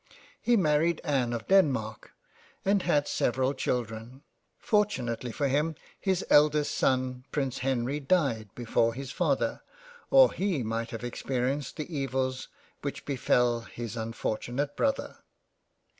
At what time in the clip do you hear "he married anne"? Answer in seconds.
0.41-1.31